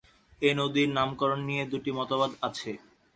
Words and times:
এ 0.41 0.49
নদীর 0.59 0.89
নামকরণ 0.97 1.39
নিয়ে 1.49 1.63
দুটি 1.71 1.91
মতবাদ 1.97 2.31
আছে। 2.47 2.71